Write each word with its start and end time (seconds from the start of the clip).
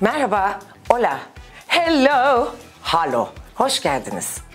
Merhaba, 0.00 0.58
hola, 0.88 1.18
hello, 1.66 2.54
halo. 2.82 3.28
Hoş 3.54 3.82
geldiniz. 3.82 4.47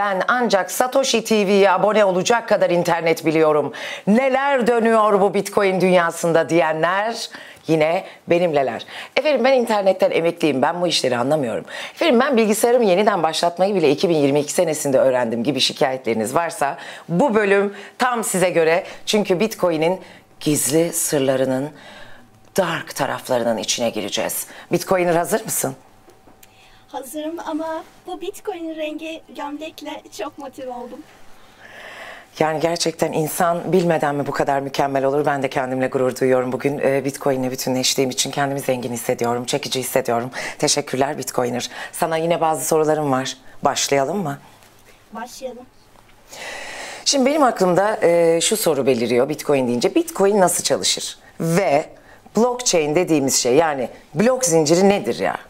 Ben 0.00 0.22
ancak 0.28 0.70
Satoshi 0.70 1.24
TV'ye 1.24 1.70
abone 1.70 2.04
olacak 2.04 2.48
kadar 2.48 2.70
internet 2.70 3.26
biliyorum. 3.26 3.72
Neler 4.06 4.66
dönüyor 4.66 5.20
bu 5.20 5.34
Bitcoin 5.34 5.80
dünyasında 5.80 6.48
diyenler 6.48 7.28
yine 7.66 8.04
benimleler. 8.28 8.86
Efendim 9.16 9.44
ben 9.44 9.52
internetten 9.52 10.10
emekliyim. 10.10 10.62
Ben 10.62 10.80
bu 10.80 10.86
işleri 10.86 11.16
anlamıyorum. 11.16 11.64
Efendim 11.94 12.20
ben 12.20 12.36
bilgisayarımı 12.36 12.84
yeniden 12.84 13.22
başlatmayı 13.22 13.74
bile 13.74 13.90
2022 13.90 14.52
senesinde 14.52 14.98
öğrendim 14.98 15.44
gibi 15.44 15.60
şikayetleriniz 15.60 16.34
varsa 16.34 16.76
bu 17.08 17.34
bölüm 17.34 17.74
tam 17.98 18.24
size 18.24 18.50
göre. 18.50 18.84
Çünkü 19.06 19.40
Bitcoin'in 19.40 20.00
gizli 20.40 20.92
sırlarının 20.92 21.70
dark 22.56 22.94
taraflarının 22.94 23.56
içine 23.56 23.90
gireceğiz. 23.90 24.46
Bitcoiner 24.72 25.14
hazır 25.14 25.44
mısın? 25.44 25.76
Hazırım 26.92 27.36
ama 27.46 27.84
bu 28.06 28.20
Bitcoin 28.20 28.76
rengi 28.76 29.22
gömlekle 29.36 30.02
çok 30.18 30.38
motive 30.38 30.70
oldum. 30.70 30.98
Yani 32.38 32.60
gerçekten 32.60 33.12
insan 33.12 33.72
bilmeden 33.72 34.14
mi 34.14 34.26
bu 34.26 34.30
kadar 34.30 34.60
mükemmel 34.60 35.04
olur? 35.04 35.26
Ben 35.26 35.42
de 35.42 35.50
kendimle 35.50 35.86
gurur 35.86 36.16
duyuyorum. 36.16 36.52
Bugün 36.52 36.78
e, 36.78 37.04
Bitcoin'le 37.04 37.50
bütünleştiğim 37.50 38.10
için 38.10 38.30
kendimi 38.30 38.60
zengin 38.60 38.92
hissediyorum, 38.92 39.44
çekici 39.44 39.80
hissediyorum. 39.80 40.30
Teşekkürler 40.58 41.18
Bitcoiner. 41.18 41.70
Sana 41.92 42.16
yine 42.16 42.40
bazı 42.40 42.66
sorularım 42.66 43.12
var. 43.12 43.36
Başlayalım 43.62 44.18
mı? 44.22 44.38
Başlayalım. 45.12 45.66
Şimdi 47.04 47.26
benim 47.26 47.42
aklımda 47.42 47.98
e, 48.02 48.40
şu 48.40 48.56
soru 48.56 48.86
beliriyor 48.86 49.28
Bitcoin 49.28 49.66
deyince. 49.68 49.94
Bitcoin 49.94 50.40
nasıl 50.40 50.64
çalışır? 50.64 51.18
Ve 51.40 51.84
blockchain 52.36 52.94
dediğimiz 52.94 53.36
şey 53.36 53.54
yani 53.54 53.88
blok 54.14 54.44
zinciri 54.44 54.88
nedir 54.88 55.18
ya? 55.18 55.49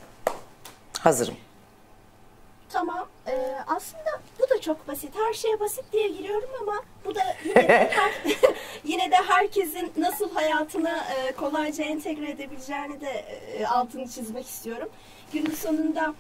Hazırım. 1.03 1.37
Tamam. 2.73 3.06
Ee, 3.27 3.56
aslında 3.67 4.20
bu 4.41 4.51
da 4.55 4.61
çok 4.61 4.89
basit. 4.89 5.11
Her 5.27 5.33
şeye 5.34 5.61
basit 5.61 5.84
diye 5.93 6.09
giriyorum 6.09 6.48
ama 6.62 6.75
bu 7.05 7.15
da 7.15 7.20
yine 7.45 7.55
de, 7.69 7.91
her- 7.93 8.15
yine 8.84 9.11
de 9.11 9.15
herkesin 9.17 9.93
nasıl 9.97 10.34
hayatına 10.34 11.05
e, 11.15 11.33
kolayca 11.33 11.84
entegre 11.84 12.31
edebileceğini 12.31 13.01
de 13.01 13.11
e, 13.59 13.67
altını 13.67 14.09
çizmek 14.09 14.47
istiyorum. 14.47 14.89
Günün 15.33 15.55
sonunda 15.55 16.15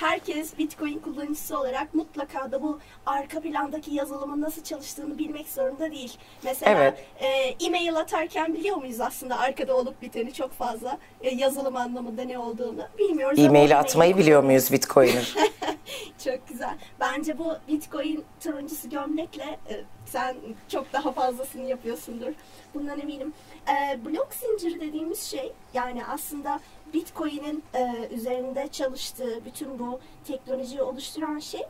herkes 0.00 0.58
Bitcoin 0.58 0.98
kullanıcısı 0.98 1.58
olarak 1.58 1.94
mutlaka 1.94 2.52
da 2.52 2.62
bu 2.62 2.78
arka 3.06 3.40
plandaki 3.40 3.94
yazılımın 3.94 4.40
nasıl 4.40 4.62
çalıştığını 4.62 5.18
bilmek 5.18 5.48
zorunda 5.48 5.90
değil. 5.90 6.16
Mesela 6.42 6.78
Evet. 6.80 7.04
e, 7.18 7.26
e-mail 7.66 7.96
atarken 7.96 8.54
biliyor 8.54 8.76
muyuz 8.76 9.00
aslında 9.00 9.38
arkada 9.38 9.76
olup 9.76 10.02
biteni 10.02 10.32
çok 10.32 10.52
fazla 10.52 10.98
e, 11.20 11.34
yazılım 11.34 11.76
anlamında 11.76 12.22
ne 12.22 12.38
olduğunu 12.38 12.88
bilmiyoruz. 12.98 13.38
E-mail 13.38 13.78
atmayı 13.78 14.18
biliyor 14.18 14.42
muyuz 14.42 14.72
Bitcoiner? 14.72 15.34
çok 16.24 16.48
güzel. 16.48 16.78
Bence 17.00 17.38
bu 17.38 17.54
Bitcoin 17.68 18.24
turuncusu 18.40 18.90
gömlekle 18.90 19.58
e, 19.70 19.84
sen 20.06 20.36
çok 20.68 20.92
daha 20.92 21.12
fazlasını 21.12 21.64
yapıyorsundur. 21.64 22.32
Bundan 22.74 23.00
eminim. 23.00 23.32
E, 23.68 24.04
blok 24.04 24.28
zinciri 24.34 24.80
dediğimiz 24.80 25.22
şey 25.22 25.52
yani 25.74 26.04
aslında 26.06 26.60
Bitcoin'in 26.94 27.64
e, 27.74 28.08
üzerinde 28.14 28.68
çalıştığı 28.72 29.44
bütün 29.44 29.78
bu 29.78 30.00
teknolojiyi 30.24 30.82
oluşturan 30.82 31.38
şey 31.38 31.62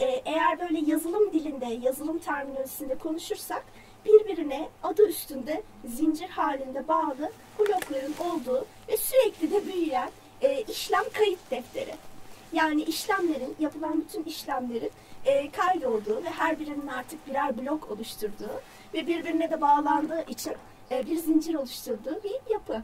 e, 0.00 0.04
eğer 0.04 0.60
böyle 0.60 0.78
yazılım 0.90 1.32
dilinde, 1.32 1.66
yazılım 1.66 2.18
terminolojisinde 2.18 2.94
konuşursak 2.94 3.64
birbirine 4.04 4.68
adı 4.82 5.08
üstünde 5.08 5.62
zincir 5.84 6.28
halinde 6.28 6.88
bağlı 6.88 7.32
blokların 7.58 8.14
olduğu 8.18 8.66
ve 8.88 8.96
sürekli 8.96 9.50
de 9.50 9.66
büyüyen 9.66 10.10
e, 10.42 10.62
işlem 10.62 11.04
kayıt 11.12 11.50
defteri. 11.50 11.94
Yani 12.54 12.82
işlemlerin, 12.82 13.56
yapılan 13.60 14.00
bütün 14.00 14.24
işlemlerin 14.24 14.90
e, 15.24 15.50
kaydolduğu 15.50 16.24
ve 16.24 16.30
her 16.30 16.60
birinin 16.60 16.86
artık 16.86 17.26
birer 17.26 17.58
blok 17.58 17.90
oluşturduğu 17.90 18.60
ve 18.94 19.06
birbirine 19.06 19.50
de 19.50 19.60
bağlandığı 19.60 20.24
için 20.28 20.54
e, 20.90 21.06
bir 21.06 21.16
zincir 21.16 21.54
oluşturduğu 21.54 22.20
bir 22.24 22.52
yapı. 22.52 22.82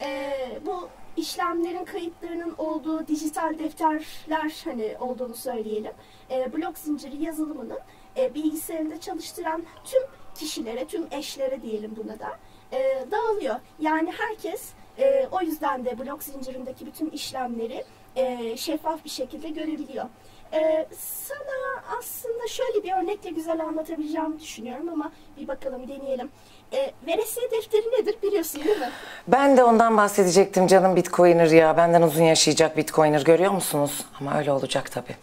E, 0.00 0.32
bu 0.66 0.88
işlemlerin 1.16 1.84
kayıtlarının 1.84 2.54
olduğu 2.58 3.06
dijital 3.06 3.58
defterler 3.58 4.62
hani 4.64 4.96
olduğunu 5.00 5.34
söyleyelim. 5.34 5.92
E, 6.30 6.52
blok 6.52 6.78
zinciri 6.78 7.22
yazılımının 7.22 7.80
e, 8.16 8.34
bilgisayarında 8.34 9.00
çalıştıran 9.00 9.62
tüm 9.84 10.02
kişilere, 10.34 10.84
tüm 10.84 11.06
eşlere 11.10 11.62
diyelim 11.62 11.96
buna 11.96 12.18
da 12.18 12.38
e, 12.72 13.06
dağılıyor. 13.10 13.56
Yani 13.78 14.12
herkes 14.18 14.72
e, 14.98 15.28
o 15.32 15.40
yüzden 15.40 15.84
de 15.84 15.98
blok 15.98 16.22
zincirindeki 16.22 16.86
bütün 16.86 17.10
işlemleri 17.10 17.84
e, 18.16 18.56
şeffaf 18.56 19.04
bir 19.04 19.10
şekilde 19.10 19.48
görebiliyor. 19.48 20.04
E, 20.52 20.86
sana 20.98 21.98
aslında 21.98 22.48
şöyle 22.48 22.84
bir 22.84 22.92
örnekle 23.02 23.30
güzel 23.30 23.60
anlatabileceğimi 23.60 24.40
düşünüyorum 24.40 24.88
ama 24.88 25.12
bir 25.40 25.48
bakalım 25.48 25.88
deneyelim. 25.88 26.30
E, 26.72 26.92
veresiye 27.06 27.50
defteri 27.50 27.82
nedir 27.82 28.16
biliyorsun 28.22 28.64
değil 28.64 28.78
mi? 28.78 28.90
Ben 29.28 29.56
de 29.56 29.64
ondan 29.64 29.96
bahsedecektim 29.96 30.66
canım 30.66 30.96
Bitcoiner 30.96 31.50
ya. 31.50 31.76
Benden 31.76 32.02
uzun 32.02 32.22
yaşayacak 32.24 32.76
Bitcoiner 32.76 33.22
görüyor 33.24 33.52
musunuz? 33.52 34.06
Ama 34.20 34.38
öyle 34.38 34.52
olacak 34.52 34.92
tabii. 34.92 35.16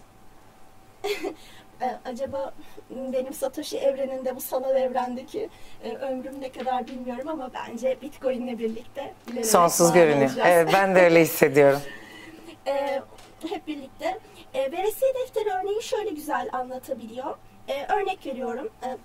E, 1.81 2.09
acaba 2.09 2.53
benim 2.89 3.33
Satoshi 3.33 3.77
evreninde 3.77 4.35
bu 4.35 4.41
sanal 4.41 4.75
evrendeki 4.75 5.49
e, 5.83 5.91
ömrüm 5.91 6.41
ne 6.41 6.51
kadar 6.51 6.87
bilmiyorum 6.87 7.27
ama 7.27 7.49
bence 7.53 7.97
Bitcoin'le 8.01 8.59
birlikte 8.59 9.13
Sonsuz 9.43 9.93
görünüyor. 9.93 10.31
Evet 10.45 10.69
ben 10.73 10.95
de 10.95 11.01
öyle 11.01 11.21
hissediyorum. 11.21 11.81
e, 12.69 13.01
hep 13.49 13.67
birlikte. 13.67 14.19
E, 14.53 14.71
veresiye 14.71 15.13
defteri 15.13 15.49
örneği 15.49 15.83
şöyle 15.83 16.09
güzel 16.09 16.49
anlatabiliyor. 16.51 17.37
E, 17.67 17.85
örnek 17.93 18.25
veriyorum. 18.25 18.69
E, 18.83 18.97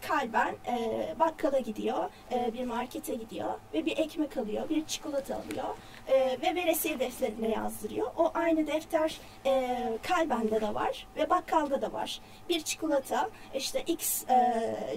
kalben 0.00 0.54
e, 0.66 1.14
bakkala 1.18 1.58
gidiyor, 1.58 2.10
e, 2.32 2.52
bir 2.54 2.64
markete 2.64 3.14
gidiyor 3.14 3.50
ve 3.74 3.86
bir 3.86 3.98
ekmek 3.98 4.36
alıyor, 4.36 4.68
bir 4.68 4.86
çikolata 4.86 5.36
alıyor 5.36 5.64
e, 6.08 6.38
ve 6.42 6.54
veresiye 6.54 7.00
defterine 7.00 7.48
yazdırıyor. 7.48 8.06
O 8.16 8.30
aynı 8.34 8.66
defter 8.66 9.20
e, 9.46 9.78
kalbende 10.02 10.60
de 10.60 10.74
var 10.74 11.06
ve 11.16 11.30
bakkalda 11.30 11.82
da 11.82 11.92
var. 11.92 12.20
Bir 12.48 12.60
çikolata 12.60 13.30
işte 13.54 13.82
x 13.86 14.24
e, 14.28 14.34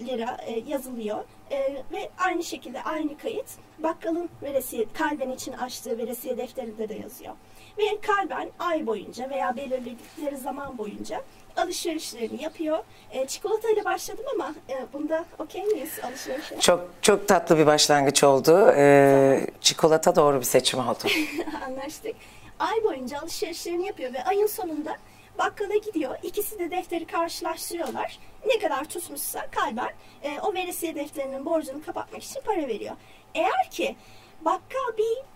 lira 0.07 0.37
e, 0.45 0.59
yazılıyor 0.59 1.23
e, 1.51 1.83
ve 1.91 2.09
aynı 2.17 2.43
şekilde 2.43 2.83
aynı 2.83 3.17
kayıt 3.17 3.49
bakkalın 3.79 4.29
veresiye 4.41 4.85
kalben 4.93 5.29
için 5.31 5.53
açtığı 5.53 5.97
veresiye 5.97 6.37
defterinde 6.37 6.89
de 6.89 6.93
yazıyor. 6.93 7.33
Ve 7.77 8.01
kalben 8.01 8.49
ay 8.59 8.87
boyunca 8.87 9.29
veya 9.29 9.55
belirledikleri 9.57 10.37
zaman 10.37 10.77
boyunca 10.77 11.21
alışverişlerini 11.57 12.43
yapıyor. 12.43 12.79
E, 13.11 13.27
çikolata 13.27 13.69
ile 13.69 13.85
başladım 13.85 14.25
ama 14.33 14.55
e, 14.69 14.85
bunda 14.93 15.25
okey 15.39 15.63
miyiz 15.65 15.99
alışverişe? 16.03 16.59
Çok 16.59 16.87
çok 17.01 17.27
tatlı 17.27 17.57
bir 17.57 17.65
başlangıç 17.65 18.23
oldu. 18.23 18.73
Ee, 18.77 19.47
çikolata 19.61 20.15
doğru 20.15 20.39
bir 20.39 20.45
seçim 20.45 20.79
oldu. 20.79 20.97
Anlaştık. 21.65 22.15
Ay 22.59 22.83
boyunca 22.83 23.19
alışverişlerini 23.19 23.87
yapıyor 23.87 24.13
ve 24.13 24.23
ayın 24.23 24.47
sonunda 24.47 24.97
bakkala 25.39 25.75
gidiyor. 25.75 26.15
İkisi 26.23 26.59
de 26.59 26.71
defteri 26.71 27.05
karşılaştırıyorlar. 27.05 28.19
Ne 28.45 28.59
kadar 28.59 28.85
tutmuşsa 28.85 29.47
kalben 29.51 29.93
e, 30.23 30.39
o 30.39 30.53
veresiye 30.53 30.95
defterinin 30.95 31.45
borcunu 31.45 31.85
kapatmak 31.85 32.23
için 32.23 32.41
para 32.45 32.67
veriyor. 32.67 32.95
Eğer 33.35 33.69
ki 33.71 33.95
bakkal 34.41 34.97
bir 34.97 35.30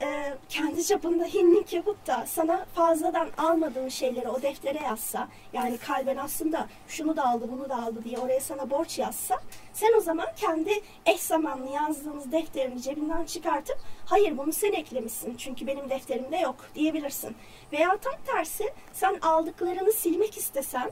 kendi 0.50 0.86
çapında 0.86 1.26
hinlik 1.26 1.74
yapıp 1.74 2.08
da 2.08 2.26
sana 2.28 2.66
fazladan 2.76 3.28
almadığın 3.38 3.90
şeyleri 3.90 4.30
o 4.30 4.42
deftere 4.42 4.84
yazsa 4.84 5.28
yani 5.54 5.78
kalben 5.78 6.18
aslında 6.18 6.68
şunu 6.88 7.18
da 7.18 7.28
aldı 7.28 7.48
bunu 7.52 7.70
da 7.70 7.84
aldı 7.84 8.04
diye 8.04 8.18
oraya 8.18 8.40
sana 8.40 8.70
borç 8.70 9.00
yazsa 9.00 9.42
sen 9.74 9.98
o 9.98 10.02
zaman 10.02 10.28
kendi 10.36 10.72
eş 11.06 11.22
zamanlı 11.22 11.72
yazdığınız 11.72 12.32
defterini 12.32 12.82
cebinden 12.82 13.24
çıkartıp 13.24 13.78
hayır 14.06 14.38
bunu 14.38 14.54
sen 14.54 14.74
eklemişsin 14.74 15.36
çünkü 15.38 15.68
benim 15.68 15.90
defterimde 15.90 16.38
yok 16.38 16.56
diyebilirsin. 16.76 17.36
Veya 17.74 17.98
tam 17.98 18.14
tersi 18.26 18.74
sen 18.94 19.18
aldıklarını 19.22 19.92
silmek 19.92 20.38
istesen 20.38 20.92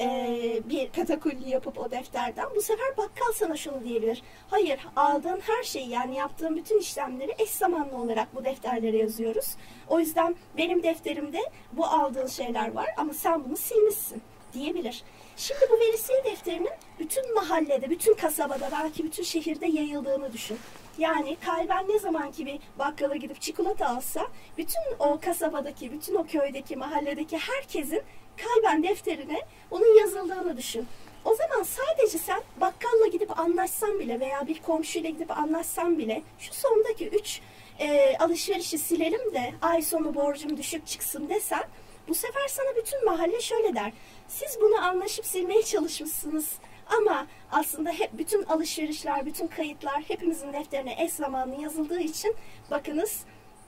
e, 0.00 0.60
bir 0.68 0.92
katakulli 0.92 1.50
yapıp 1.50 1.78
o 1.78 1.90
defterden 1.90 2.46
bu 2.56 2.62
sefer 2.62 2.96
bakkal 2.96 3.32
sana 3.34 3.56
şunu 3.56 3.84
diyebilir. 3.84 4.22
Hayır 4.50 4.86
aldığın 4.96 5.40
her 5.40 5.62
şeyi 5.62 5.88
yani 5.88 6.16
yaptığın 6.16 6.56
bütün 6.56 6.78
işlemleri 6.78 7.34
eş 7.38 7.50
zamanlı 7.50 7.96
olarak 7.96 8.34
bu 8.34 8.44
defterlere 8.44 8.96
yazıyoruz. 8.96 9.56
O 9.88 10.00
yüzden 10.00 10.36
benim 10.56 10.82
defterimde 10.82 11.40
bu 11.72 11.86
aldığın 11.86 12.26
şeyler 12.26 12.72
var 12.72 12.86
ama 12.96 13.12
sen 13.12 13.44
bunu 13.44 13.56
silmişsin 13.56 14.22
diyebilir. 14.52 15.02
Şimdi 15.36 15.60
bu 15.70 15.80
verisiye 15.80 16.24
defterinin 16.24 16.72
bütün 16.98 17.34
mahallede, 17.34 17.90
bütün 17.90 18.14
kasabada, 18.14 18.68
belki 18.72 19.04
bütün 19.04 19.22
şehirde 19.22 19.66
yayıldığını 19.66 20.32
düşün. 20.32 20.58
Yani 20.98 21.36
kalben 21.46 21.88
ne 21.88 21.98
zaman 21.98 22.32
ki 22.32 22.46
bir 22.46 22.58
bakkala 22.78 23.16
gidip 23.16 23.40
çikolata 23.40 23.86
alsa 23.86 24.26
bütün 24.58 24.82
o 24.98 25.20
kasabadaki, 25.20 25.92
bütün 25.92 26.14
o 26.14 26.26
köydeki, 26.26 26.76
mahalledeki 26.76 27.38
herkesin 27.38 28.02
kalben 28.36 28.82
defterine 28.82 29.40
onun 29.70 29.98
yazıldığını 29.98 30.56
düşün. 30.56 30.86
O 31.24 31.34
zaman 31.34 31.62
sadece 31.62 32.18
sen 32.18 32.40
bakkalla 32.60 33.06
gidip 33.06 33.38
anlaşsan 33.38 33.98
bile 33.98 34.20
veya 34.20 34.46
bir 34.46 34.62
komşuyla 34.62 35.10
gidip 35.10 35.30
anlaşsan 35.38 35.98
bile 35.98 36.22
şu 36.38 36.54
sondaki 36.54 37.08
üç 37.08 37.40
e, 37.78 38.16
alışverişi 38.18 38.78
silelim 38.78 39.34
de 39.34 39.54
ay 39.62 39.82
sonu 39.82 40.14
borcum 40.14 40.56
düşük 40.56 40.86
çıksın 40.86 41.28
desen 41.28 41.62
bu 42.08 42.14
sefer 42.14 42.48
sana 42.48 42.76
bütün 42.76 43.04
mahalle 43.04 43.40
şöyle 43.40 43.74
der. 43.74 43.92
Siz 44.28 44.58
bunu 44.60 44.84
anlaşıp 44.84 45.26
silmeye 45.26 45.62
çalışmışsınız 45.62 46.50
ama 46.98 47.26
aslında 47.52 47.90
hep 47.90 48.18
bütün 48.18 48.44
alışverişler, 48.44 49.26
bütün 49.26 49.46
kayıtlar 49.46 50.02
hepimizin 50.08 50.52
defterine 50.52 51.04
eş 51.04 51.12
zamanlı 51.12 51.62
yazıldığı 51.62 52.00
için 52.00 52.34
bakınız 52.70 53.20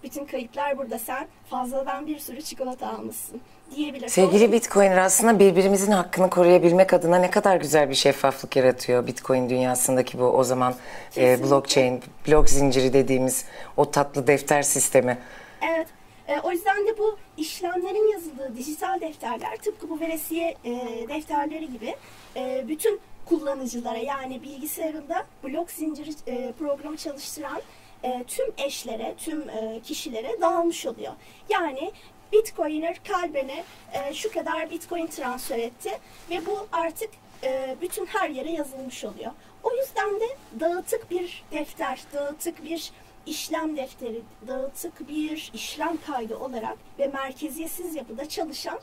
bütün 0.03 0.25
kayıtlar 0.25 0.79
burada 0.79 0.99
sen 0.99 1.27
fazladan 1.51 2.07
bir 2.07 2.19
sürü 2.19 2.43
çikolata 2.43 2.89
almışsın 2.89 3.41
diyebilir. 3.77 4.09
Sevgili 4.09 4.53
Bitcoiner 4.53 4.97
aslında 4.97 5.39
birbirimizin 5.39 5.93
hakkını 5.93 6.31
koruyabilmek 6.31 6.95
adına 6.95 7.19
ne 7.19 7.31
kadar 7.31 7.57
güzel 7.57 7.91
bir 7.91 7.95
şeffaflık 7.95 8.57
yaratıyor 8.57 9.07
Bitcoin 9.07 9.49
dünyasındaki 9.49 10.19
bu 10.19 10.25
o 10.25 10.45
zaman 10.45 10.75
e, 11.17 11.43
blockchain, 11.43 12.03
blok 12.29 12.51
zinciri 12.51 12.93
dediğimiz 12.93 13.45
o 13.77 13.91
tatlı 13.91 14.27
defter 14.27 14.63
sistemi. 14.63 15.19
Evet. 15.63 15.87
E, 16.29 16.41
o 16.41 16.51
yüzden 16.51 16.87
de 16.87 16.99
bu 16.99 17.19
işlemlerin 17.37 18.13
yazıldığı 18.13 18.57
dijital 18.57 19.01
defterler 19.01 19.57
tıpkı 19.57 19.91
bu 19.91 20.01
veresiye 20.01 20.57
e, 20.65 20.71
defterleri 21.09 21.73
gibi 21.73 21.97
e, 22.37 22.65
bütün 22.69 23.01
kullanıcılara 23.25 23.99
yani 23.99 24.43
bilgisayarında 24.43 25.27
blok 25.45 25.71
zinciri 25.71 26.11
e, 26.27 26.53
programı 26.53 26.97
çalıştıran 26.97 27.63
e, 28.03 28.25
tüm 28.27 28.47
eşlere, 28.59 29.15
tüm 29.19 29.49
e, 29.49 29.81
kişilere 29.85 30.41
dağılmış 30.41 30.87
oluyor. 30.87 31.13
Yani 31.49 31.93
Bitcoiner 32.33 33.01
kalbine 33.05 33.65
e, 33.93 34.15
şu 34.15 34.33
kadar 34.33 34.71
Bitcoin 34.71 35.07
transfer 35.07 35.59
etti 35.59 35.91
ve 36.31 36.47
bu 36.47 36.67
artık 36.73 37.11
e, 37.43 37.77
bütün 37.81 38.07
her 38.07 38.31
yere 38.31 38.51
yazılmış 38.51 39.05
oluyor. 39.05 39.31
O 39.63 39.71
yüzden 39.77 40.21
de 40.21 40.27
dağıtık 40.61 41.11
bir 41.11 41.45
defter, 41.53 42.01
dağıtık 42.13 42.65
bir 42.65 42.93
işlem 43.27 43.77
defteri, 43.77 44.23
dağıtık 44.47 45.09
bir 45.09 45.51
işlem 45.55 45.99
kaydı 46.07 46.37
olarak 46.37 46.77
ve 46.99 47.07
merkeziyetsiz 47.07 47.95
yapıda 47.95 48.29
çalışan 48.29 48.81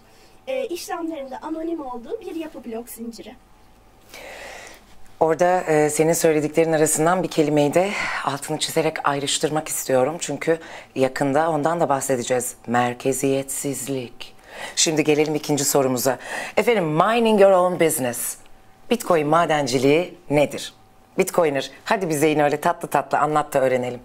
e, 0.48 0.68
işlemlerinde 0.68 1.38
anonim 1.38 1.82
olduğu 1.86 2.22
bir 2.22 2.36
yapı 2.36 2.64
blok 2.66 2.90
zinciri. 2.90 3.36
Orada 5.21 5.62
e, 5.62 5.89
senin 5.89 6.13
söylediklerin 6.13 6.73
arasından 6.73 7.23
bir 7.23 7.27
kelimeyi 7.27 7.73
de 7.73 7.91
altını 8.25 8.59
çizerek 8.59 9.09
ayrıştırmak 9.09 9.68
istiyorum. 9.68 10.15
Çünkü 10.19 10.59
yakında 10.95 11.50
ondan 11.50 11.79
da 11.79 11.89
bahsedeceğiz. 11.89 12.56
Merkeziyetsizlik. 12.68 14.35
Şimdi 14.75 15.03
gelelim 15.03 15.35
ikinci 15.35 15.65
sorumuza. 15.65 16.18
Efendim 16.57 16.85
mining 16.85 17.41
your 17.41 17.51
own 17.51 17.79
business. 17.85 18.38
Bitcoin 18.89 19.27
madenciliği 19.27 20.18
nedir? 20.29 20.73
Bitcoiner 21.18 21.71
hadi 21.85 22.09
bize 22.09 22.27
yine 22.27 22.44
öyle 22.44 22.62
tatlı 22.62 22.88
tatlı 22.88 23.18
anlat 23.18 23.53
da 23.53 23.62
öğrenelim. 23.62 24.00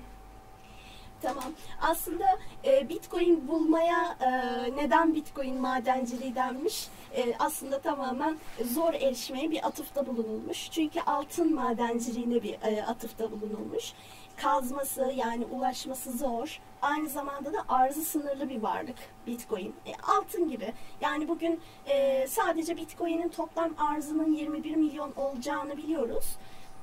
Tamam. 1.22 1.44
Aslında 1.80 2.24
e, 2.66 2.88
Bitcoin 2.88 3.48
bulmaya 3.48 4.16
e, 4.20 4.30
neden 4.76 5.14
Bitcoin 5.14 5.60
madenciliği 5.60 6.34
denmiş? 6.34 6.88
E, 7.16 7.34
aslında 7.38 7.80
tamamen 7.80 8.36
zor 8.74 8.94
erişmeye 8.94 9.50
bir 9.50 9.66
atıfta 9.66 10.06
bulunulmuş. 10.06 10.70
Çünkü 10.70 11.00
altın 11.00 11.54
madenciliğine 11.54 12.42
bir 12.42 12.52
e, 12.62 12.84
atıfta 12.86 13.30
bulunulmuş. 13.30 13.92
Kazması 14.36 15.12
yani 15.16 15.44
ulaşması 15.44 16.12
zor. 16.12 16.60
Aynı 16.82 17.08
zamanda 17.08 17.52
da 17.52 17.58
arzı 17.68 18.04
sınırlı 18.04 18.48
bir 18.48 18.62
varlık 18.62 18.96
Bitcoin. 19.26 19.74
E, 19.86 19.92
altın 20.16 20.48
gibi. 20.48 20.72
Yani 21.00 21.28
bugün 21.28 21.60
e, 21.86 22.26
sadece 22.28 22.76
Bitcoin'in 22.76 23.28
toplam 23.28 23.70
arzının 23.78 24.32
21 24.32 24.76
milyon 24.76 25.12
olacağını 25.16 25.76
biliyoruz. 25.76 26.36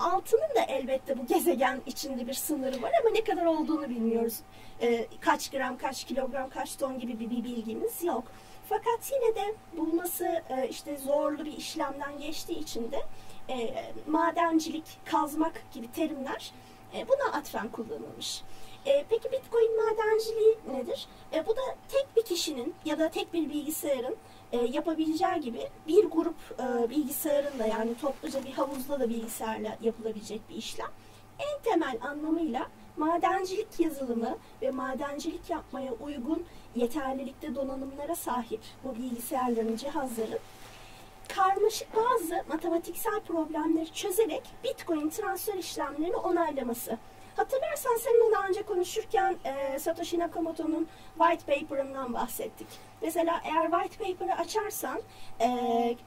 Altının 0.04 0.56
da 0.56 0.62
elbette 0.68 1.18
bu 1.18 1.26
gezegen 1.26 1.82
içinde 1.86 2.28
bir 2.28 2.34
sınırı 2.34 2.82
var 2.82 2.92
ama 3.02 3.10
ne 3.10 3.24
kadar 3.24 3.46
olduğunu 3.46 3.90
bilmiyoruz. 3.90 4.40
Ee, 4.82 5.08
kaç 5.22 5.50
gram, 5.50 5.78
kaç 5.78 6.04
kilogram, 6.04 6.50
kaç 6.50 6.76
ton 6.76 7.00
gibi 7.00 7.20
bir, 7.20 7.30
bir 7.30 7.44
bilgimiz 7.44 8.04
yok. 8.04 8.24
Fakat 8.70 9.12
yine 9.12 9.36
de 9.36 9.56
bulması 9.78 10.26
e, 10.50 10.68
işte 10.70 10.98
zorlu 10.98 11.46
bir 11.46 11.58
işlemden 11.58 12.20
geçtiği 12.20 12.60
için 12.60 12.92
de 12.92 13.02
e, 13.50 13.86
madencilik, 14.08 14.86
kazmak 15.06 15.64
gibi 15.74 15.92
terimler 15.92 16.52
e, 16.96 17.08
buna 17.08 17.38
atfen 17.38 17.70
kullanılmış. 17.70 18.42
E, 18.86 19.06
peki 19.10 19.32
Bitcoin 19.32 19.76
madenciliği 19.76 20.58
nedir? 20.72 21.08
E, 21.34 21.48
bu 21.48 21.56
da 21.56 21.62
tek 21.92 22.08
bir 22.16 22.24
kişinin 22.24 22.76
ya 22.86 23.00
da 23.00 23.10
tek 23.10 23.34
bir 23.34 23.50
bilgisayarın 23.50 24.16
e, 24.54 24.58
yapabileceği 24.58 25.42
gibi 25.42 25.70
bir 25.88 26.04
grup 26.06 26.36
e, 26.60 26.90
bilgisayarın 26.90 27.60
da 27.60 27.68
yani 27.68 27.96
topluca 28.02 28.46
bir 28.46 28.52
havuzda 28.52 29.00
da 29.00 29.10
bilgisayarla 29.10 29.78
yapılabilecek 29.82 30.42
bir 30.50 30.56
işlem. 30.56 30.90
En 31.40 31.62
temel 31.64 31.98
anlamıyla 32.02 32.68
madencilik 32.98 33.80
yazılımı 33.80 34.38
ve 34.62 34.72
madencilik 34.72 35.50
yapmaya 35.50 35.94
uygun 35.94 36.44
yeterlilikte 36.76 37.56
donanımlara 37.56 38.16
sahip 38.16 38.62
bu 38.84 38.96
bilgisayarların, 38.96 39.76
cihazların 39.76 40.40
karmaşık 41.28 41.88
bazı 41.96 42.44
matematiksel 42.50 43.20
problemleri 43.20 43.94
çözerek 43.94 44.44
Bitcoin 44.64 45.10
transfer 45.10 45.54
işlemlerini 45.54 46.16
onaylaması. 46.16 46.98
Hatırlarsan 47.36 47.98
seninle 47.98 48.36
daha 48.36 48.48
önce 48.48 48.64
konuşurken 48.64 49.36
e, 49.46 49.80
Satoshi 49.80 50.20
Nakamoto'nun 50.20 50.88
white 51.18 51.60
paper'ından 51.60 52.14
bahsettik. 52.14 52.68
Mesela 53.02 53.42
eğer 53.44 53.72
white 53.72 54.06
paper'ı 54.06 54.34
açarsan 54.40 55.02
e, 55.42 55.50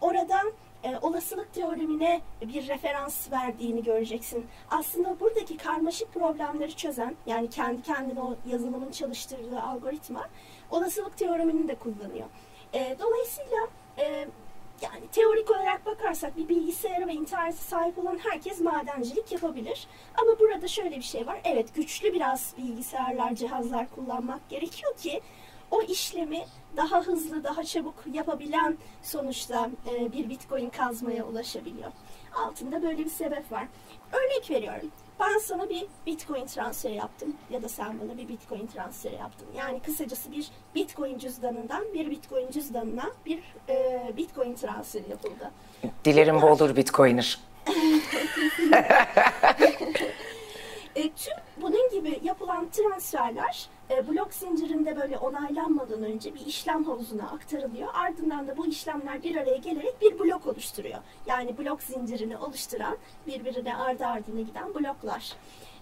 orada 0.00 0.42
e, 0.84 0.96
olasılık 1.02 1.54
teoremine 1.54 2.20
bir 2.42 2.68
referans 2.68 3.32
verdiğini 3.32 3.82
göreceksin. 3.82 4.46
Aslında 4.70 5.20
buradaki 5.20 5.56
karmaşık 5.56 6.14
problemleri 6.14 6.76
çözen 6.76 7.16
yani 7.26 7.50
kendi 7.50 7.82
kendine 7.82 8.20
o 8.20 8.36
yazılımın 8.46 8.90
çalıştırdığı 8.90 9.60
algoritma 9.60 10.28
olasılık 10.70 11.18
teoremini 11.18 11.68
de 11.68 11.74
kullanıyor. 11.74 12.26
E, 12.74 12.96
dolayısıyla 13.00 13.68
e, 13.98 14.28
yani 14.82 15.08
teorik 15.12 15.50
olarak 15.50 15.86
bakarsak 15.86 16.36
bir 16.36 16.48
bilgisayara 16.48 17.06
ve 17.06 17.12
internete 17.12 17.56
sahip 17.56 17.98
olan 17.98 18.18
herkes 18.18 18.60
madencilik 18.60 19.32
yapabilir. 19.32 19.86
Ama 20.18 20.38
burada 20.38 20.68
şöyle 20.68 20.96
bir 20.96 21.02
şey 21.02 21.26
var. 21.26 21.40
Evet 21.44 21.74
güçlü 21.74 22.12
biraz 22.12 22.54
bilgisayarlar, 22.58 23.34
cihazlar 23.34 23.86
kullanmak 23.90 24.48
gerekiyor 24.48 24.96
ki 24.96 25.20
o 25.70 25.82
işlemi 25.82 26.44
daha 26.76 27.00
hızlı, 27.00 27.44
daha 27.44 27.64
çabuk 27.64 27.94
yapabilen 28.12 28.78
sonuçta 29.02 29.70
e, 29.90 30.12
bir 30.12 30.28
bitcoin 30.28 30.70
kazmaya 30.70 31.24
ulaşabiliyor. 31.24 31.92
Altında 32.34 32.82
böyle 32.82 33.04
bir 33.04 33.10
sebep 33.10 33.52
var. 33.52 33.68
Örnek 34.12 34.50
veriyorum. 34.50 34.90
Ben 35.20 35.38
sana 35.38 35.68
bir 35.70 35.86
bitcoin 36.06 36.46
transferi 36.46 36.94
yaptım 36.94 37.36
ya 37.50 37.62
da 37.62 37.68
sen 37.68 38.00
bana 38.00 38.18
bir 38.18 38.28
bitcoin 38.28 38.66
transferi 38.66 39.14
yaptın. 39.14 39.48
Yani 39.56 39.80
kısacası 39.80 40.32
bir 40.32 40.48
bitcoin 40.74 41.18
cüzdanından 41.18 41.84
bir 41.94 42.10
bitcoin 42.10 42.50
cüzdanına 42.50 43.10
bir 43.26 43.42
e, 43.68 44.12
bitcoin 44.16 44.54
transferi 44.54 45.10
yapıldı. 45.10 45.50
Dilerim 46.04 46.42
bu 46.42 46.46
olur 46.46 46.76
Bitcoiner. 46.76 47.38
Gibi 52.06 52.20
yapılan 52.26 52.68
transferler 52.68 53.68
e, 53.90 54.08
blok 54.08 54.34
zincirinde 54.34 54.96
böyle 54.96 55.18
onaylanmadan 55.18 56.02
önce 56.02 56.34
bir 56.34 56.46
işlem 56.46 56.84
havuzuna 56.84 57.22
aktarılıyor. 57.30 57.88
Ardından 57.94 58.48
da 58.48 58.56
bu 58.56 58.66
işlemler 58.66 59.22
bir 59.22 59.36
araya 59.36 59.56
gelerek 59.56 60.00
bir 60.00 60.18
blok 60.18 60.46
oluşturuyor. 60.46 60.98
Yani 61.26 61.58
blok 61.58 61.82
zincirini 61.82 62.36
oluşturan 62.36 62.96
birbirine 63.26 63.76
ardı 63.76 64.06
ardına 64.06 64.40
giden 64.40 64.74
bloklar. 64.74 65.32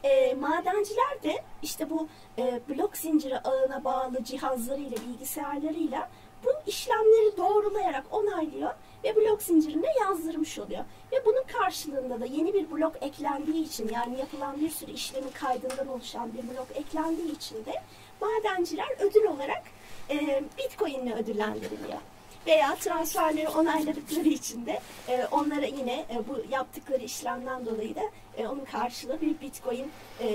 E, 0.04 0.34
madenciler 0.34 1.23
de 1.23 1.42
işte 1.62 1.90
bu 1.90 2.08
e, 2.38 2.61
blok 2.68 2.96
zinciri 2.96 3.38
ağına 3.38 3.84
bağlı 3.84 4.25
cihazlarıyla, 4.25 4.96
bilgisayarlarıyla 5.08 6.08
bu 6.44 6.49
işlemleri 6.66 7.37
doğrulayarak 7.37 8.04
onaylıyor 8.11 8.70
ve 9.04 9.16
blok 9.16 9.42
zincirine 9.42 9.87
yazdırmış 10.00 10.58
oluyor. 10.58 10.84
Ve 11.12 11.16
bunun 11.26 11.42
karşılığında 11.58 12.20
da 12.20 12.26
yeni 12.26 12.54
bir 12.54 12.70
blok 12.70 13.02
eklendiği 13.02 13.64
için 13.64 13.88
yani 13.88 14.18
yapılan 14.18 14.61
bir 14.61 14.70
sürü 14.70 14.90
işlemin 14.90 15.30
kaydından 15.30 15.88
oluşan 15.88 16.30
bir 16.34 16.42
blok 16.42 16.66
eklendiği 16.75 17.32
için 17.32 17.64
de 17.64 17.82
madenciler 18.20 18.88
ödül 19.00 19.25
olarak 19.25 19.62
e, 20.11 20.44
Bitcoin 20.58 21.06
ile 21.06 21.14
ödüllendiriliyor. 21.14 21.99
Veya 22.46 22.74
transferleri 22.74 23.48
onayladıkları 23.48 24.28
için 24.28 24.66
de 24.66 24.80
e, 25.08 25.26
onlara 25.30 25.66
yine 25.66 25.94
e, 25.94 26.28
bu 26.28 26.42
yaptıkları 26.50 27.02
işlemden 27.04 27.66
dolayı 27.66 27.94
da 27.94 28.02
e, 28.36 28.46
onun 28.46 28.64
karşılığı 28.64 29.20
bir 29.20 29.40
Bitcoin 29.40 29.90
e, 30.20 30.26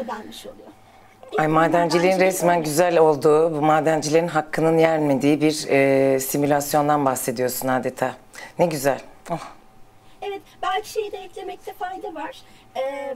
ödenmiş 0.00 0.46
oluyor. 0.46 0.68
Ay 1.38 1.48
madenciliğin 1.48 2.18
resmen 2.20 2.62
güzel 2.62 2.98
olduğu, 2.98 3.52
bu 3.54 3.60
madencilerin 3.62 4.28
hakkının 4.28 4.78
yenmediği 4.78 5.40
bir 5.40 5.66
e, 5.68 6.20
simülasyondan 6.20 7.04
bahsediyorsun 7.04 7.68
adeta. 7.68 8.14
Ne 8.58 8.66
güzel. 8.66 9.00
Oh. 9.30 9.38
Evet, 10.22 10.42
belki 10.62 10.90
şeyi 10.90 11.12
de 11.12 11.16
eklemekte 11.18 11.72
fayda 11.72 12.14
var. 12.14 12.42
Ee, 12.76 13.14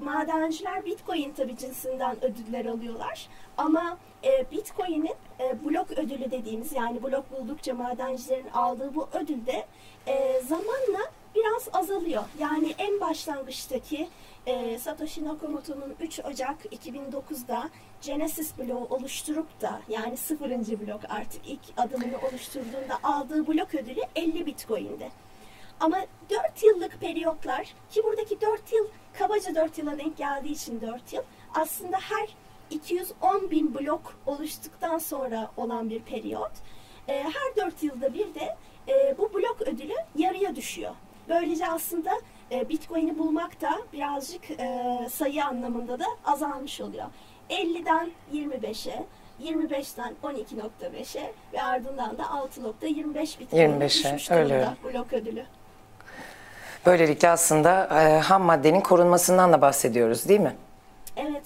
madenciler 0.00 0.84
Bitcoin 0.84 1.32
tabii 1.36 1.56
cinsinden 1.56 2.16
ödüller 2.24 2.64
alıyorlar. 2.64 3.28
Ama 3.56 3.98
e, 4.24 4.50
Bitcoin'in 4.50 5.14
e, 5.40 5.64
blok 5.64 5.90
ödülü 5.90 6.30
dediğimiz 6.30 6.72
yani 6.72 7.02
blok 7.02 7.32
buldukça 7.32 7.74
madencilerin 7.74 8.48
aldığı 8.48 8.94
bu 8.94 9.08
ödülde 9.12 9.66
e, 10.06 10.40
zamanla 10.40 11.10
biraz 11.34 11.68
azalıyor. 11.72 12.22
Yani 12.38 12.74
en 12.78 13.00
başlangıçtaki 13.00 14.08
e, 14.46 14.78
Satoshi 14.78 15.24
Nakamoto'nun 15.24 15.94
3 16.00 16.20
Ocak 16.20 16.64
2009'da 16.64 17.70
Genesis 18.02 18.58
bloğu 18.58 18.86
oluşturup 18.90 19.60
da 19.60 19.80
yani 19.88 20.16
sıfırıncı 20.16 20.86
blok 20.86 21.00
artık 21.08 21.40
ilk 21.46 21.60
adımını 21.76 22.18
oluşturduğunda 22.30 22.98
aldığı 23.02 23.46
blok 23.46 23.74
ödülü 23.74 24.00
50 24.16 24.46
Bitcoin'di. 24.46 25.10
Ama 25.80 25.98
4 26.30 26.62
yıllık 26.62 27.00
periyotlar 27.00 27.74
ki 27.90 28.02
buradaki 28.04 28.40
4 28.40 28.72
yıl 28.72 28.88
kabaca 29.18 29.54
4 29.54 29.78
yıla 29.78 29.98
denk 29.98 30.16
geldiği 30.16 30.52
için 30.52 30.80
4 30.80 31.12
yıl 31.12 31.22
aslında 31.54 31.96
her 31.96 32.28
210 32.74 33.50
bin 33.50 33.74
blok 33.74 34.14
oluştuktan 34.26 34.98
sonra 34.98 35.50
olan 35.56 35.90
bir 35.90 36.00
periyot. 36.00 36.52
E, 37.08 37.22
her 37.22 37.66
4 37.66 37.82
yılda 37.82 38.14
bir 38.14 38.34
de 38.34 38.56
e, 38.88 39.18
bu 39.18 39.34
blok 39.34 39.62
ödülü 39.62 39.94
yarıya 40.16 40.56
düşüyor. 40.56 40.92
Böylece 41.28 41.68
aslında 41.68 42.10
e, 42.52 42.68
Bitcoin'i 42.68 43.18
bulmak 43.18 43.60
da 43.60 43.70
birazcık 43.92 44.50
e, 44.50 44.98
sayı 45.10 45.44
anlamında 45.44 45.98
da 45.98 46.06
azalmış 46.24 46.80
oluyor. 46.80 47.06
50'den 47.50 48.10
25'e, 48.32 49.04
25'ten 49.42 50.14
12.5'e 50.22 51.32
ve 51.52 51.62
ardından 51.62 52.18
da 52.18 52.22
6.25 52.22 53.40
Bitcoin'e 53.40 53.64
25'e, 53.64 53.88
düşmüş 53.88 54.30
öyle. 54.30 54.48
durumda 54.48 54.76
blok 54.84 55.12
ödülü. 55.12 55.44
Böylelikle 56.86 57.28
aslında 57.28 58.00
e, 58.00 58.18
ham 58.20 58.42
maddenin 58.42 58.80
korunmasından 58.80 59.52
da 59.52 59.60
bahsediyoruz 59.60 60.28
değil 60.28 60.40
mi? 60.40 60.56
Evet. 61.16 61.42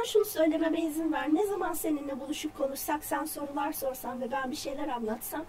Kalben 0.00 0.12
şunu 0.12 0.24
söylememe 0.24 0.80
izin 0.80 1.12
ver. 1.12 1.34
Ne 1.34 1.46
zaman 1.46 1.72
seninle 1.72 2.20
buluşup 2.20 2.58
konuşsak, 2.58 3.04
sen 3.04 3.24
sorular 3.24 3.72
sorsan 3.72 4.20
ve 4.20 4.30
ben 4.30 4.50
bir 4.50 4.56
şeyler 4.56 4.88
anlatsam 4.88 5.44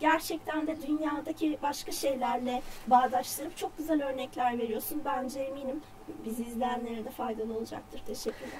gerçekten 0.00 0.66
de 0.66 0.82
dünyadaki 0.86 1.58
başka 1.62 1.92
şeylerle 1.92 2.62
bağdaştırıp 2.86 3.56
çok 3.56 3.78
güzel 3.78 4.06
örnekler 4.06 4.58
veriyorsun. 4.58 5.02
Bence 5.04 5.40
eminim 5.40 5.82
bizi 6.24 6.42
izleyenlere 6.42 7.04
de 7.04 7.10
faydalı 7.10 7.56
olacaktır. 7.56 8.02
Teşekkürler. 8.06 8.58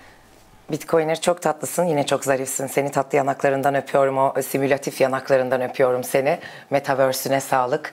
Bitcoiner 0.71 1.21
çok 1.21 1.43
tatlısın, 1.43 1.85
yine 1.85 2.07
çok 2.07 2.25
zarifsin. 2.25 2.67
Seni 2.67 2.91
tatlı 2.91 3.19
yanaklarından 3.19 3.75
öpüyorum, 3.75 4.19
o 4.19 4.35
simülatif 4.43 5.01
yanaklarından 5.01 5.61
öpüyorum 5.61 6.05
seni. 6.05 6.39
Metaverse'üne 6.71 7.41
sağlık. 7.41 7.93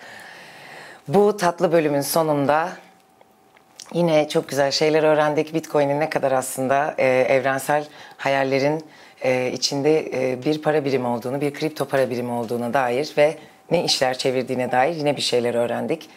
Bu 1.08 1.38
tatlı 1.38 1.72
bölümün 1.72 2.02
sonunda 2.02 2.70
yine 3.94 4.30
çok 4.30 4.50
güzel 4.50 4.72
şeyler 4.72 5.04
öğrendik. 5.04 5.54
Bitcoin'in 5.54 6.00
ne 6.00 6.10
kadar 6.10 6.32
aslında 6.32 6.96
e, 6.98 7.08
evrensel 7.08 7.88
hayallerin 8.18 8.86
e, 9.22 9.52
içinde 9.52 10.00
e, 10.14 10.44
bir 10.44 10.62
para 10.62 10.86
birimi 10.86 11.08
olduğunu, 11.08 11.42
bir 11.42 11.54
kripto 11.54 11.86
para 11.86 12.10
birimi 12.10 12.32
olduğuna 12.32 12.74
dair 12.74 13.14
ve 13.18 13.38
ne 13.72 13.84
işler 13.84 14.18
çevirdiğine 14.18 14.72
dair 14.72 14.96
yine 14.96 15.18
bir 15.18 15.22
şeyler 15.22 15.54
öğrendik. 15.54 16.10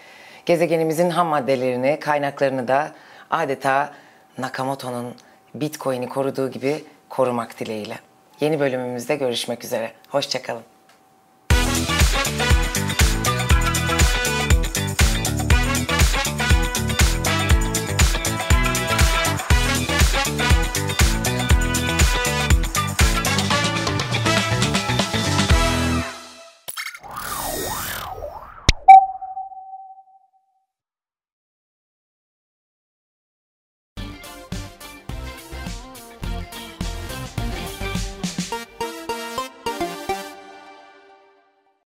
Gezegenimizin 0.47 1.11
ham 1.11 1.27
maddelerini, 1.27 2.01
kaynaklarını 2.01 2.69
da 2.69 2.93
adeta 3.31 3.93
Nakamoto'nun 4.39 5.15
Bitcoin'i 5.55 6.09
koruduğu 6.09 6.51
gibi 6.51 6.85
korumak 7.09 7.61
dileğiyle. 7.61 7.99
Yeni 8.41 8.61
bölümümüzde 8.61 9.17
görüşmek 9.17 9.65
üzere. 9.65 9.91
Hoşçakalın. 10.09 10.74